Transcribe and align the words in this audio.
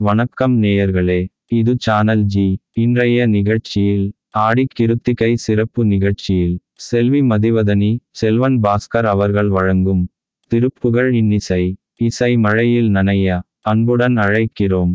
வணக்கம் 0.00 0.52
நேயர்களே 0.62 1.20
இது 1.48 1.72
சானல் 1.78 2.22
ஜி 2.24 2.44
இன்றைய 2.72 3.26
நிகழ்ச்சியில் 3.26 4.04
ஆடி 4.38 4.64
கிருத்திகை 4.74 5.30
சிறப்பு 5.36 5.84
நிகழ்ச்சியில் 5.84 6.54
செல்வி 6.74 7.20
மதிவதனி 7.22 7.90
செல்வன் 8.10 8.58
பாஸ்கர் 8.60 9.04
அவர்கள் 9.04 9.48
வழங்கும் 9.48 10.04
திருப்புகழ் 10.52 11.10
இன்னிசை 11.12 11.62
இசை 11.96 12.30
மழையில் 12.36 12.90
நனைய 12.90 13.40
அன்புடன் 13.62 14.16
அழைக்கிறோம். 14.16 14.94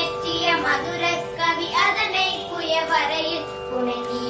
புனைத்திய 0.00 0.50
மதுர 0.56 1.02
கவி 1.38 1.66
அதனை 1.80 2.28
புயவரையில் 2.50 3.48
புனைத்திய 3.70 4.29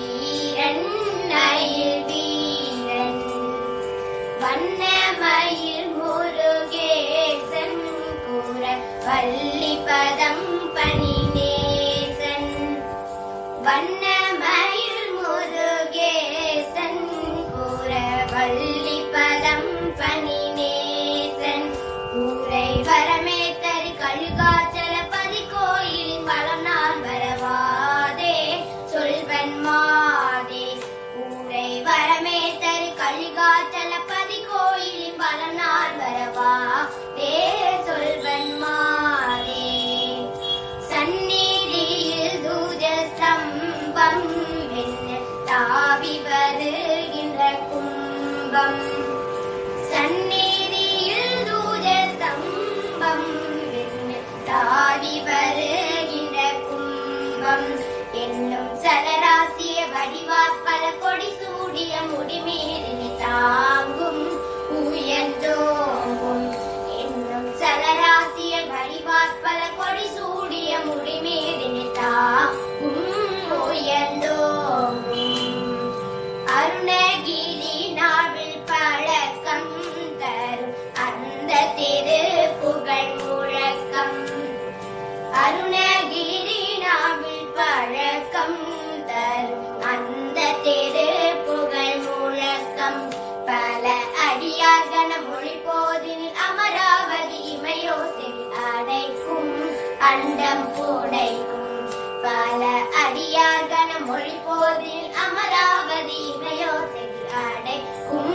பல 102.90 103.00
அடியார்கன 103.00 103.90
மொழி 104.06 104.34
போதில் 104.46 105.10
அமராவதி 105.22 106.18
இமையோசில் 106.30 107.18
அடைக்கும் 107.40 108.34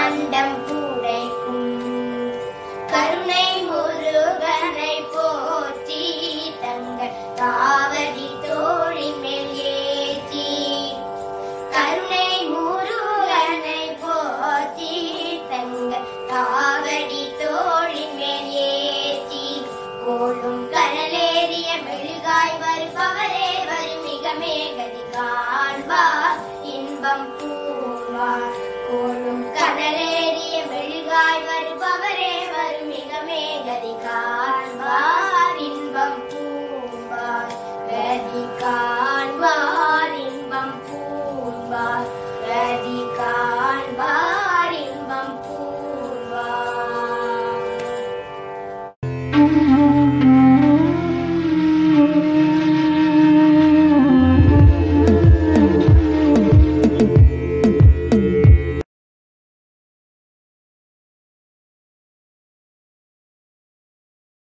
அண்டம் 0.00 0.54